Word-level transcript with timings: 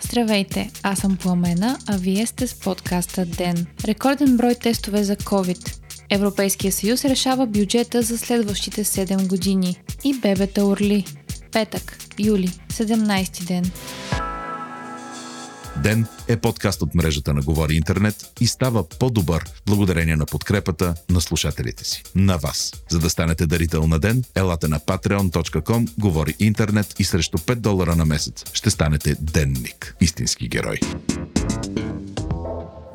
Здравейте, 0.00 0.70
аз 0.82 0.98
съм 0.98 1.16
Пламена, 1.16 1.78
а 1.86 1.96
вие 1.96 2.26
сте 2.26 2.46
с 2.46 2.54
подкаста 2.54 3.26
ДЕН. 3.26 3.66
Рекорден 3.84 4.36
брой 4.36 4.54
тестове 4.54 5.04
за 5.04 5.16
COVID. 5.16 5.74
Европейския 6.10 6.72
съюз 6.72 7.04
решава 7.04 7.46
бюджета 7.46 8.02
за 8.02 8.18
следващите 8.18 8.84
7 8.84 9.28
години. 9.28 9.76
И 10.04 10.14
бебета 10.14 10.64
урли. 10.64 11.04
Петък, 11.52 11.98
юли, 12.18 12.48
17 12.48 13.44
ден. 13.44 13.70
Ден 15.82 16.06
е 16.28 16.36
подкаст 16.36 16.82
от 16.82 16.94
мрежата 16.94 17.34
на 17.34 17.42
Говори 17.42 17.74
Интернет 17.74 18.32
и 18.40 18.46
става 18.46 18.88
по-добър 18.88 19.44
благодарение 19.66 20.16
на 20.16 20.26
подкрепата 20.26 20.94
на 21.10 21.20
слушателите 21.20 21.84
си. 21.84 22.02
На 22.14 22.36
вас. 22.36 22.72
За 22.88 22.98
да 22.98 23.10
станете 23.10 23.46
дарител 23.46 23.86
на 23.86 23.98
ден, 23.98 24.24
елате 24.34 24.68
на 24.68 24.80
patreon.com, 24.80 25.88
Говори 25.98 26.34
Интернет 26.38 26.94
и 26.98 27.04
срещу 27.04 27.38
5 27.38 27.54
долара 27.54 27.96
на 27.96 28.04
месец 28.04 28.44
ще 28.52 28.70
станете 28.70 29.16
денник. 29.20 29.96
Истински 30.00 30.48
герой. 30.48 30.80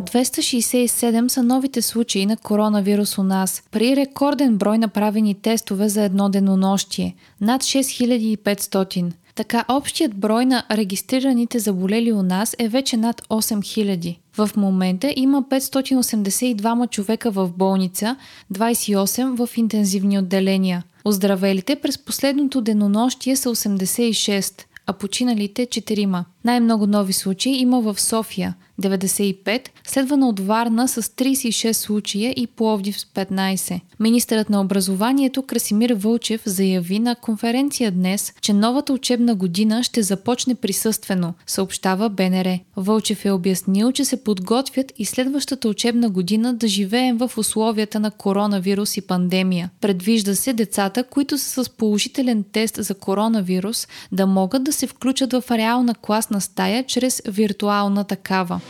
267 0.01 1.27
са 1.27 1.43
новите 1.43 1.81
случаи 1.81 2.25
на 2.25 2.37
коронавирус 2.37 3.17
у 3.17 3.23
нас, 3.23 3.63
при 3.71 3.95
рекорден 3.95 4.57
брой 4.57 4.77
направени 4.77 5.35
тестове 5.35 5.89
за 5.89 6.03
едно 6.03 6.29
денонощие– 6.29 7.15
над 7.41 7.61
6500. 7.61 9.11
Така 9.35 9.65
общият 9.67 10.15
брой 10.15 10.45
на 10.45 10.63
регистрираните 10.71 11.59
заболели 11.59 12.11
у 12.11 12.23
нас 12.23 12.55
е 12.59 12.67
вече 12.67 12.97
над 12.97 13.21
8000. 13.21 14.17
В 14.37 14.49
момента 14.57 15.13
има 15.15 15.43
582 15.43 16.89
човека 16.89 17.31
в 17.31 17.51
болница, 17.57 18.15
28 18.53 19.45
в 19.45 19.57
интензивни 19.57 20.19
отделения. 20.19 20.83
Оздравелите 21.05 21.75
през 21.75 21.97
последното 21.97 22.61
денонощие 22.61 23.35
са 23.35 23.49
86, 23.49 24.63
а 24.85 24.93
починалите 24.93 25.65
4. 25.65 26.23
Най-много 26.45 26.87
нови 26.87 27.13
случаи 27.13 27.57
има 27.57 27.81
в 27.81 28.01
София 28.01 28.55
95, 28.81 29.61
следвана 29.87 30.29
от 30.29 30.39
Варна 30.39 30.87
с 30.87 31.01
36 31.01 31.71
случая 31.71 32.33
и 32.37 32.47
Пловдив 32.47 32.99
с 32.99 33.05
15. 33.05 33.81
Министърът 33.99 34.49
на 34.49 34.61
образованието 34.61 35.43
Красимир 35.43 35.89
Вълчев 35.89 36.41
заяви 36.45 36.99
на 36.99 37.15
конференция 37.15 37.91
днес, 37.91 38.33
че 38.41 38.53
новата 38.53 38.93
учебна 38.93 39.35
година 39.35 39.83
ще 39.83 40.01
започне 40.01 40.55
присъствено, 40.55 41.33
съобщава 41.47 42.09
БНР. 42.09 42.59
Вълчев 42.75 43.25
е 43.25 43.31
обяснил, 43.31 43.91
че 43.91 44.05
се 44.05 44.23
подготвят 44.23 44.93
и 44.97 45.05
следващата 45.05 45.67
учебна 45.69 46.09
година 46.09 46.53
да 46.53 46.67
живеем 46.67 47.17
в 47.17 47.31
условията 47.37 47.99
на 47.99 48.11
коронавирус 48.11 48.97
и 48.97 49.01
пандемия. 49.01 49.69
Предвижда 49.81 50.35
се 50.35 50.53
децата, 50.53 51.03
които 51.03 51.37
са 51.37 51.63
с 51.63 51.69
положителен 51.69 52.43
тест 52.51 52.75
за 52.83 52.95
коронавирус, 52.95 53.87
да 54.11 54.25
могат 54.25 54.63
да 54.63 54.73
се 54.73 54.87
включат 54.87 55.33
в 55.33 55.43
реална 55.51 55.95
класна 55.95 56.32
стая 56.41 56.83
чрез 56.83 57.21
виртуална 57.27 58.03
такава. 58.03 58.61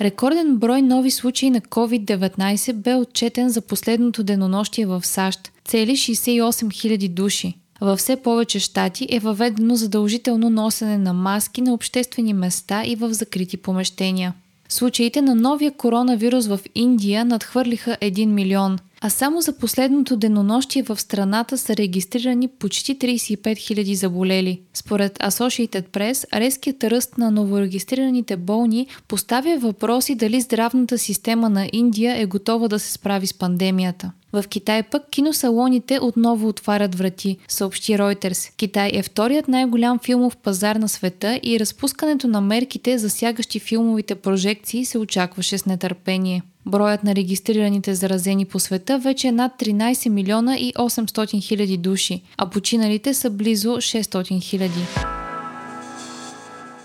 Рекорден 0.00 0.56
брой 0.56 0.82
нови 0.82 1.10
случаи 1.10 1.50
на 1.50 1.60
COVID-19 1.60 2.72
бе 2.72 2.94
отчетен 2.94 3.48
за 3.48 3.60
последното 3.60 4.22
денонощие 4.22 4.86
в 4.86 5.06
САЩ– 5.06 5.52
цели 5.64 5.90
68 5.90 6.40
000 6.40 7.08
души. 7.08 7.54
Във 7.80 7.98
все 7.98 8.16
повече 8.16 8.58
щати 8.58 9.08
е 9.10 9.18
въведено 9.18 9.76
задължително 9.76 10.50
носене 10.50 10.98
на 10.98 11.12
маски 11.12 11.62
на 11.62 11.74
обществени 11.74 12.32
места 12.32 12.82
и 12.86 12.96
в 12.96 13.12
закрити 13.12 13.56
помещения. 13.56 14.34
Случаите 14.68 15.22
на 15.22 15.34
новия 15.34 15.72
коронавирус 15.72 16.46
в 16.46 16.60
Индия 16.74 17.24
надхвърлиха 17.24 17.96
1 18.02 18.26
милион 18.26 18.78
а 19.00 19.10
само 19.10 19.40
за 19.40 19.52
последното 19.52 20.16
денонощие 20.16 20.82
в 20.82 21.00
страната 21.00 21.58
са 21.58 21.76
регистрирани 21.76 22.48
почти 22.48 22.98
35 22.98 23.38
000 23.38 23.92
заболели. 23.94 24.60
Според 24.74 25.18
Associated 25.18 25.88
Press, 25.88 26.38
резкият 26.38 26.84
ръст 26.84 27.18
на 27.18 27.30
новорегистрираните 27.30 28.36
болни 28.36 28.86
поставя 29.08 29.58
въпроси 29.58 30.14
дали 30.14 30.40
здравната 30.40 30.98
система 30.98 31.50
на 31.50 31.68
Индия 31.72 32.20
е 32.20 32.26
готова 32.26 32.68
да 32.68 32.78
се 32.78 32.92
справи 32.92 33.26
с 33.26 33.34
пандемията. 33.34 34.12
В 34.32 34.44
Китай 34.48 34.82
пък 34.82 35.02
киносалоните 35.10 35.98
отново 36.02 36.48
отварят 36.48 36.94
врати, 36.94 37.36
съобщи 37.48 37.92
Reuters. 37.92 38.56
Китай 38.56 38.90
е 38.94 39.02
вторият 39.02 39.48
най-голям 39.48 39.98
филмов 39.98 40.36
пазар 40.36 40.76
на 40.76 40.88
света 40.88 41.40
и 41.42 41.60
разпускането 41.60 42.28
на 42.28 42.40
мерките, 42.40 42.98
засягащи 42.98 43.58
филмовите 43.58 44.14
прожекции, 44.14 44.84
се 44.84 44.98
очакваше 44.98 45.58
с 45.58 45.66
нетърпение. 45.66 46.42
Броят 46.66 47.04
на 47.04 47.14
регистрираните 47.14 47.94
заразени 47.94 48.44
по 48.44 48.58
света 48.58 48.98
вече 48.98 49.28
е 49.28 49.32
над 49.32 49.52
13 49.58 50.08
милиона 50.08 50.56
и 50.56 50.72
800 50.72 51.42
хиляди 51.42 51.76
души, 51.76 52.22
а 52.38 52.50
починалите 52.50 53.14
са 53.14 53.30
близо 53.30 53.68
600 53.68 54.42
хиляди. 54.42 54.80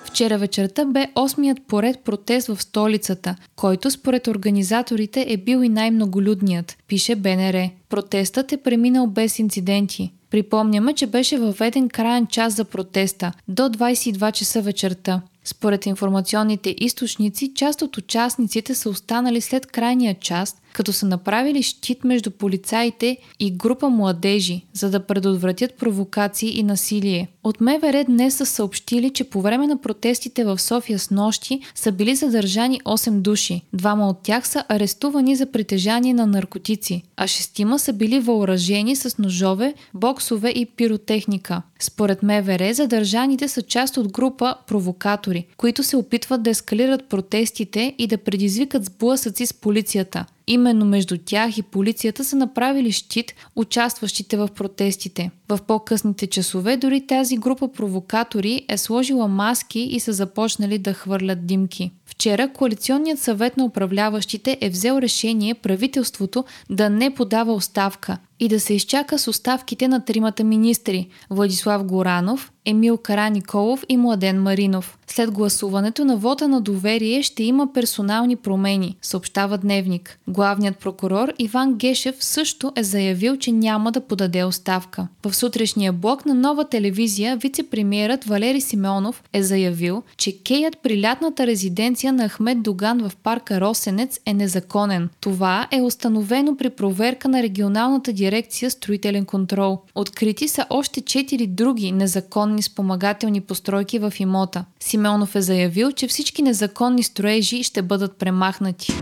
Вчера 0.06 0.38
вечерта 0.38 0.86
бе 0.86 1.08
осмият 1.16 1.58
поред 1.68 2.00
протест 2.00 2.48
в 2.48 2.62
столицата, 2.62 3.36
който 3.56 3.92
според 3.92 4.28
организаторите 4.28 5.26
е 5.30 5.38
бил 5.38 5.64
и 5.64 5.70
най-многолюдният, 5.70 6.78
пише 6.88 7.16
БНР. 7.16 7.70
Протестът 7.90 8.52
е 8.52 8.58
преминал 8.58 9.08
без 9.08 9.40
инциденти. 9.40 10.12
Припомняме, 10.30 10.94
че 10.94 11.08
беше 11.08 11.38
въведен 11.38 11.90
краен 11.90 12.28
час 12.28 12.56
за 12.56 12.66
протеста 12.66 13.34
до 13.48 13.64
22 13.64 14.32
часа 14.32 14.62
вечерта. 14.62 15.22
Според 15.44 15.86
информационните 15.86 16.76
източници, 16.78 17.54
част 17.56 17.82
от 17.82 17.98
участниците 17.98 18.76
са 18.76 18.90
останали 18.90 19.42
след 19.42 19.68
крайния 19.68 20.16
част, 20.20 20.62
като 20.74 20.94
са 20.94 21.06
направили 21.06 21.64
щит 21.64 22.04
между 22.04 22.32
полицаите 22.32 23.18
и 23.40 23.52
група 23.52 23.90
младежи, 23.90 24.66
за 24.74 24.90
да 24.90 25.00
предотвратят 25.00 25.74
провокации 25.74 26.60
и 26.60 26.64
насилие. 26.64 27.28
От 27.44 27.62
МВР 27.62 28.04
днес 28.04 28.36
са 28.36 28.46
съобщили, 28.46 29.10
че 29.10 29.24
по 29.24 29.42
време 29.42 29.68
на 29.68 29.82
протестите 29.82 30.44
в 30.44 30.60
София 30.60 31.00
с 31.00 31.12
нощи 31.12 31.60
са 31.76 31.92
били 31.92 32.16
задържани 32.16 32.82
8 32.86 33.12
души. 33.12 33.62
Двама 33.74 34.10
от 34.10 34.24
тях 34.24 34.48
са 34.48 34.64
арестувани 34.70 35.36
за 35.36 35.46
притежание 35.46 36.14
на 36.14 36.28
наркотици, 36.28 37.04
а 37.18 37.28
шестима 37.28 37.80
са 37.80 37.94
били 37.94 38.20
въоръжени 38.20 38.96
с 38.96 39.18
ножове, 39.18 39.74
боксове 39.94 40.50
и 40.50 40.66
пиротехника. 40.66 41.62
Според 41.80 42.24
МВР, 42.24 42.74
задържаните 42.74 43.48
са 43.48 43.62
част 43.62 43.98
от 43.98 44.12
група 44.12 44.56
провокатори, 44.68 45.46
които 45.58 45.84
се 45.84 45.98
опитват 45.98 46.44
да 46.44 46.50
ескалират 46.50 47.10
протестите 47.10 47.96
и 47.98 48.08
да 48.08 48.18
предизвикат 48.18 48.86
сблъсъци 48.86 49.46
с 49.46 49.54
полицията. 49.54 50.26
Именно 50.52 50.86
между 50.86 51.18
тях 51.18 51.58
и 51.58 51.62
полицията 51.62 52.26
са 52.26 52.36
направили 52.36 52.92
щит 52.92 53.34
участващите 53.56 54.38
в 54.38 54.48
протестите. 54.48 55.32
В 55.52 55.60
по-късните 55.68 56.28
часове 56.28 56.78
дори 56.78 57.08
тази 57.08 57.38
група 57.38 57.68
провокатори 57.68 58.66
е 58.70 58.78
сложила 58.78 59.28
маски 59.28 59.80
и 59.80 60.00
са 60.00 60.14
започнали 60.14 60.78
да 60.78 60.94
хвърлят 60.94 61.46
димки. 61.46 61.92
Вчера 62.06 62.54
Коалиционният 62.54 63.20
съвет 63.20 63.58
на 63.58 63.66
управляващите 63.66 64.58
е 64.62 64.70
взел 64.70 65.00
решение 65.02 65.54
правителството 65.54 66.46
да 66.70 66.90
не 66.90 67.14
подава 67.14 67.54
оставка 67.54 68.18
и 68.40 68.48
да 68.48 68.60
се 68.60 68.74
изчака 68.74 69.20
с 69.20 69.28
оставките 69.28 69.88
на 69.88 70.06
тримата 70.06 70.44
министри– 70.44 71.08
Владислав 71.30 71.84
Горанов, 71.84 72.52
Емил 72.66 72.98
Караниколов 72.98 73.84
и 73.90 73.98
Младен 73.98 74.42
Маринов. 74.42 74.98
След 75.08 75.32
гласуването 75.32 76.06
на 76.06 76.18
вота 76.18 76.48
на 76.48 76.62
доверие 76.62 77.24
ще 77.24 77.44
има 77.44 77.74
персонални 77.74 78.36
промени, 78.36 78.98
съобщава 79.02 79.58
Дневник. 79.58 80.20
Главният 80.28 80.78
прокурор 80.78 81.34
Иван 81.40 81.74
Гешев 81.74 82.16
също 82.20 82.72
е 82.76 82.84
заявил, 82.84 83.38
че 83.38 83.52
няма 83.52 83.92
да 83.92 84.02
подаде 84.02 84.44
оставка. 84.44 85.08
В 85.26 85.36
сутрешния 85.42 85.94
блок 85.94 86.26
на 86.26 86.34
нова 86.34 86.70
телевизия 86.70 87.38
вице-премьерът 87.38 88.24
Валери 88.24 88.62
Симеонов 88.62 89.24
е 89.34 89.44
заявил, 89.44 90.04
че 90.18 90.44
кеят 90.44 90.78
при 90.84 91.02
лятната 91.02 91.48
резиденция 91.48 92.14
на 92.14 92.30
Ахмед 92.30 92.62
Доган 92.62 93.10
в 93.10 93.16
парка 93.24 93.62
Росенец 93.62 94.20
е 94.26 94.34
незаконен. 94.34 95.10
Това 95.22 95.68
е 95.72 95.82
установено 95.82 96.58
при 96.58 96.70
проверка 96.70 97.28
на 97.28 97.44
регионалната 97.44 98.14
дирекция 98.14 98.72
строителен 98.72 99.26
контрол. 99.26 99.82
Открити 99.96 100.48
са 100.48 100.66
още 100.70 101.02
четири 101.02 101.48
други 101.48 101.92
незаконни 101.92 102.62
спомагателни 102.62 103.42
постройки 103.42 104.00
в 104.00 104.14
имота. 104.20 104.66
Симеонов 104.80 105.36
е 105.36 105.42
заявил, 105.42 105.92
че 105.92 106.08
всички 106.08 106.42
незаконни 106.42 107.04
строежи 107.04 107.64
ще 107.64 107.82
бъдат 107.82 108.18
премахнати. 108.18 108.94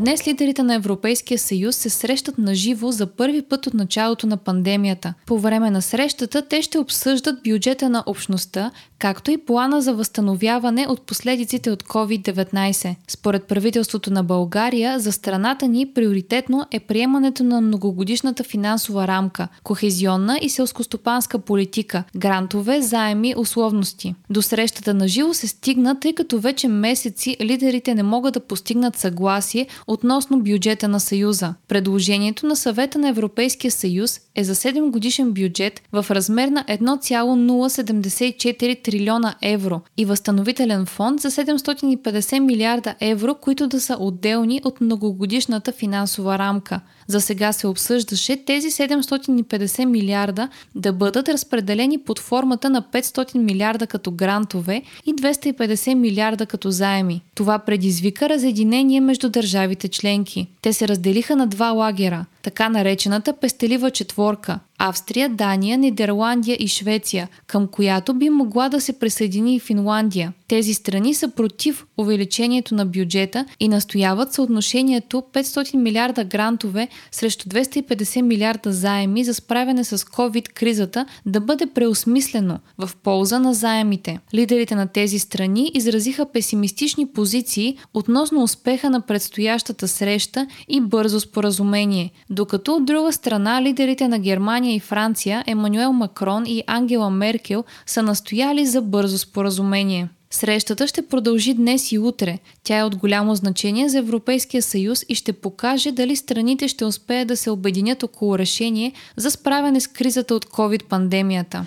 Днес 0.00 0.26
лидерите 0.26 0.62
на 0.62 0.74
Европейския 0.74 1.38
съюз 1.38 1.76
се 1.76 1.90
срещат 1.90 2.38
на 2.38 2.54
живо 2.54 2.90
за 2.90 3.06
първи 3.06 3.42
път 3.42 3.66
от 3.66 3.74
началото 3.74 4.26
на 4.26 4.36
пандемията. 4.36 5.14
По 5.26 5.38
време 5.38 5.70
на 5.70 5.82
срещата 5.82 6.48
те 6.48 6.62
ще 6.62 6.78
обсъждат 6.78 7.42
бюджета 7.42 7.88
на 7.88 8.02
общността, 8.06 8.70
както 9.00 9.30
и 9.30 9.38
плана 9.38 9.82
за 9.82 9.94
възстановяване 9.94 10.86
от 10.88 11.02
последиците 11.02 11.70
от 11.70 11.82
COVID-19. 11.82 12.94
Според 13.08 13.44
правителството 13.44 14.12
на 14.12 14.24
България, 14.24 15.00
за 15.00 15.12
страната 15.12 15.68
ни 15.68 15.86
приоритетно 15.86 16.66
е 16.70 16.80
приемането 16.80 17.44
на 17.44 17.60
многогодишната 17.60 18.44
финансова 18.44 19.06
рамка, 19.06 19.48
кохезионна 19.62 20.38
и 20.42 20.48
селскостопанска 20.48 21.38
политика, 21.38 22.04
грантове, 22.16 22.82
заеми, 22.82 23.34
условности. 23.36 24.14
До 24.30 24.42
срещата 24.42 24.94
на 24.94 25.08
живо 25.08 25.34
се 25.34 25.48
стигна, 25.48 26.00
тъй 26.00 26.12
като 26.12 26.38
вече 26.38 26.68
месеци 26.68 27.36
лидерите 27.40 27.94
не 27.94 28.02
могат 28.02 28.34
да 28.34 28.40
постигнат 28.40 28.96
съгласие 28.96 29.66
относно 29.86 30.42
бюджета 30.42 30.88
на 30.88 31.00
Съюза. 31.00 31.54
Предложението 31.68 32.46
на 32.46 32.56
съвета 32.56 32.98
на 32.98 33.08
Европейския 33.08 33.70
съюз 33.70 34.20
е 34.34 34.44
за 34.44 34.54
7 34.54 34.90
годишен 34.90 35.32
бюджет 35.32 35.82
в 35.92 36.06
размер 36.10 36.48
на 36.48 36.64
1,074 36.64 38.89
трилиона 38.90 39.34
евро 39.42 39.80
и 39.96 40.04
възстановителен 40.04 40.86
фонд 40.86 41.20
за 41.20 41.30
750 41.30 42.38
милиарда 42.38 42.94
евро, 43.00 43.34
които 43.34 43.66
да 43.66 43.80
са 43.80 43.96
отделни 44.00 44.60
от 44.64 44.80
многогодишната 44.80 45.72
финансова 45.72 46.38
рамка. 46.38 46.80
За 47.06 47.20
сега 47.20 47.52
се 47.52 47.66
обсъждаше 47.66 48.44
тези 48.44 48.70
750 48.70 49.84
милиарда 49.84 50.48
да 50.74 50.92
бъдат 50.92 51.28
разпределени 51.28 51.98
под 51.98 52.18
формата 52.18 52.70
на 52.70 52.82
500 52.82 53.38
милиарда 53.38 53.86
като 53.86 54.10
грантове 54.10 54.82
и 55.06 55.14
250 55.14 55.94
милиарда 55.94 56.46
като 56.46 56.70
заеми. 56.70 57.22
Това 57.34 57.58
предизвика 57.58 58.28
разединение 58.28 59.00
между 59.00 59.28
държавите 59.28 59.88
членки. 59.88 60.46
Те 60.62 60.72
се 60.72 60.88
разделиха 60.88 61.36
на 61.36 61.46
два 61.46 61.70
лагера– 61.70 62.24
така 62.42 62.68
наречената 62.68 63.32
пестелива 63.32 63.90
четворка 63.90 64.58
Австрия, 64.82 65.28
Дания, 65.28 65.78
Нидерландия 65.78 66.56
и 66.60 66.68
Швеция, 66.68 67.28
към 67.46 67.66
която 67.66 68.14
би 68.14 68.30
могла 68.30 68.68
да 68.68 68.80
се 68.80 68.98
присъедини 68.98 69.54
и 69.56 69.60
Финландия. 69.60 70.32
Тези 70.48 70.74
страни 70.74 71.14
са 71.14 71.28
против 71.28 71.86
увеличението 71.98 72.74
на 72.74 72.86
бюджета 72.86 73.46
и 73.60 73.68
настояват 73.68 74.32
съотношението 74.32 75.22
500 75.32 75.76
милиарда 75.76 76.24
грантове 76.24 76.88
срещу 77.12 77.48
250 77.48 78.20
милиарда 78.20 78.72
заеми 78.72 79.24
за 79.24 79.34
справяне 79.34 79.84
с 79.84 79.98
COVID-кризата 79.98 81.06
да 81.26 81.40
бъде 81.40 81.66
преосмислено 81.66 82.58
в 82.78 82.90
полза 83.02 83.38
на 83.38 83.54
заемите. 83.54 84.18
Лидерите 84.34 84.74
на 84.74 84.86
тези 84.86 85.18
страни 85.18 85.70
изразиха 85.74 86.26
песимистични 86.32 87.06
позиции 87.06 87.78
относно 87.94 88.42
успеха 88.42 88.90
на 88.90 89.00
предстоящата 89.00 89.88
среща 89.88 90.46
и 90.68 90.80
бързо 90.80 91.20
споразумение, 91.20 92.10
докато 92.30 92.74
от 92.74 92.84
друга 92.84 93.12
страна 93.12 93.62
лидерите 93.62 94.08
на 94.08 94.18
Германия 94.18 94.74
и 94.74 94.80
Франция, 94.80 95.44
Емануел 95.46 95.92
Макрон 95.92 96.46
и 96.46 96.62
Ангела 96.66 97.10
Меркел 97.10 97.64
са 97.86 98.02
настояли 98.02 98.66
за 98.66 98.82
бързо 98.82 99.18
споразумение. 99.18 100.08
Срещата 100.32 100.86
ще 100.86 101.06
продължи 101.06 101.54
днес 101.54 101.92
и 101.92 101.98
утре. 101.98 102.38
Тя 102.64 102.78
е 102.78 102.84
от 102.84 102.96
голямо 102.96 103.34
значение 103.34 103.88
за 103.88 103.98
Европейския 103.98 104.62
съюз 104.62 105.04
и 105.08 105.14
ще 105.14 105.32
покаже 105.32 105.92
дали 105.92 106.16
страните 106.16 106.68
ще 106.68 106.84
успеят 106.84 107.28
да 107.28 107.36
се 107.36 107.50
обединят 107.50 108.02
около 108.02 108.38
решение 108.38 108.92
за 109.16 109.30
справяне 109.30 109.80
с 109.80 109.86
кризата 109.88 110.34
от 110.34 110.44
COVID-пандемията. 110.44 111.60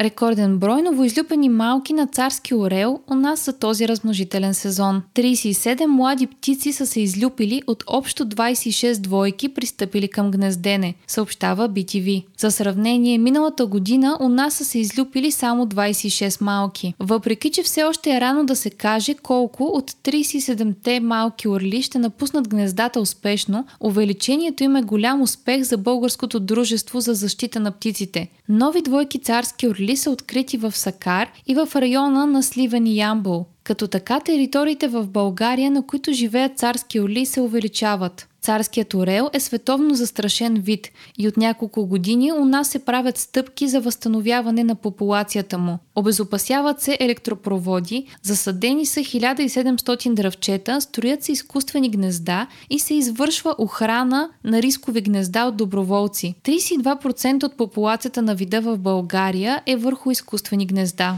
Рекорден 0.00 0.58
брой 0.58 0.82
новоизлюпени 0.82 1.48
малки 1.48 1.92
на 1.92 2.06
царски 2.06 2.54
орел 2.54 3.00
у 3.10 3.14
нас 3.14 3.44
за 3.44 3.52
този 3.52 3.88
размножителен 3.88 4.54
сезон. 4.54 5.02
37 5.14 5.86
млади 5.86 6.26
птици 6.26 6.72
са 6.72 6.86
се 6.86 7.00
излюпили 7.00 7.62
от 7.66 7.84
общо 7.86 8.26
26 8.26 8.98
двойки 8.98 9.48
пристъпили 9.48 10.08
към 10.08 10.30
гнездене, 10.30 10.94
съобщава 11.06 11.68
BTV. 11.68 12.24
За 12.38 12.50
сравнение, 12.50 13.18
миналата 13.18 13.66
година 13.66 14.18
у 14.20 14.28
нас 14.28 14.54
са 14.54 14.64
се 14.64 14.78
излюпили 14.78 15.30
само 15.30 15.66
26 15.66 16.42
малки. 16.42 16.94
Въпреки, 17.00 17.50
че 17.50 17.62
все 17.62 17.84
още 17.84 18.16
е 18.16 18.20
рано 18.20 18.46
да 18.46 18.56
се 18.56 18.70
каже 18.70 19.14
колко 19.14 19.64
от 19.64 19.90
37-те 19.90 21.00
малки 21.00 21.48
орли 21.48 21.82
ще 21.82 21.98
напуснат 21.98 22.48
гнездата 22.48 23.00
успешно, 23.00 23.66
увеличението 23.80 24.64
им 24.64 24.76
е 24.76 24.82
голям 24.82 25.22
успех 25.22 25.62
за 25.62 25.76
Българското 25.76 26.40
дружество 26.40 27.00
за 27.00 27.14
защита 27.14 27.60
на 27.60 27.72
птиците. 27.72 28.28
Нови 28.48 28.82
двойки 28.82 29.18
царски 29.18 29.68
орли 29.68 29.85
са 29.94 30.10
открити 30.10 30.56
в 30.56 30.72
Сакар 30.72 31.28
и 31.46 31.54
в 31.54 31.68
района 31.76 32.26
на 32.26 32.42
Сливен 32.42 32.86
и 32.86 32.96
Ямбол. 32.96 33.46
Като 33.66 33.88
така 33.88 34.20
териториите 34.20 34.88
в 34.88 35.06
България, 35.06 35.70
на 35.70 35.86
които 35.86 36.12
живеят 36.12 36.58
царски 36.58 37.00
оли, 37.00 37.26
се 37.26 37.40
увеличават. 37.40 38.28
Царският 38.42 38.94
орел 38.94 39.30
е 39.32 39.40
световно 39.40 39.94
застрашен 39.94 40.54
вид 40.54 40.88
и 41.18 41.28
от 41.28 41.36
няколко 41.36 41.86
години 41.86 42.32
у 42.32 42.44
нас 42.44 42.68
се 42.68 42.78
правят 42.78 43.18
стъпки 43.18 43.68
за 43.68 43.80
възстановяване 43.80 44.64
на 44.64 44.74
популацията 44.74 45.58
му. 45.58 45.78
Обезопасяват 45.96 46.80
се 46.80 46.96
електропроводи, 47.00 48.06
засадени 48.22 48.86
са 48.86 49.00
1700 49.00 50.14
дръвчета, 50.14 50.80
строят 50.80 51.22
се 51.22 51.32
изкуствени 51.32 51.90
гнезда 51.90 52.46
и 52.70 52.78
се 52.78 52.94
извършва 52.94 53.54
охрана 53.58 54.28
на 54.44 54.62
рискови 54.62 55.00
гнезда 55.00 55.44
от 55.44 55.56
доброволци. 55.56 56.34
32% 56.44 57.44
от 57.44 57.56
популацията 57.56 58.22
на 58.22 58.34
вида 58.34 58.60
в 58.60 58.78
България 58.78 59.62
е 59.66 59.76
върху 59.76 60.10
изкуствени 60.10 60.66
гнезда. 60.66 61.16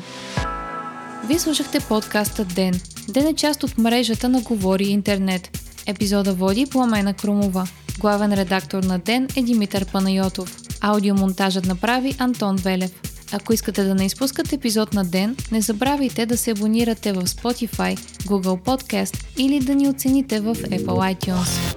Вие 1.29 1.39
слушахте 1.39 1.81
подкаста 1.81 2.45
Ден. 2.45 2.81
Ден 3.09 3.27
е 3.27 3.35
част 3.35 3.65
от 3.65 3.79
мрежата 3.79 4.29
на 4.29 4.41
Говори 4.41 4.85
Интернет. 4.85 5.59
Епизода 5.87 6.33
води 6.33 6.67
Пламена 6.67 7.15
Крумова. 7.15 7.69
Главен 7.99 8.33
редактор 8.33 8.83
на 8.83 8.99
Ден 8.99 9.29
е 9.37 9.43
Димитър 9.43 9.87
Панайотов. 9.93 10.57
Аудиомонтажът 10.81 11.67
направи 11.67 12.15
Антон 12.19 12.57
Велев. 12.57 12.93
Ако 13.33 13.53
искате 13.53 13.85
да 13.85 13.95
не 13.95 14.05
изпускате 14.05 14.55
епизод 14.55 14.95
на 14.95 15.05
ден, 15.05 15.37
не 15.53 15.61
забравяйте 15.61 16.27
да 16.27 16.37
се 16.37 16.51
абонирате 16.51 17.13
в 17.13 17.27
Spotify, 17.27 17.99
Google 18.23 18.63
Podcast 18.63 19.25
или 19.37 19.61
да 19.61 19.75
ни 19.75 19.89
оцените 19.89 20.41
в 20.41 20.55
Apple 20.55 21.17
iTunes. 21.17 21.77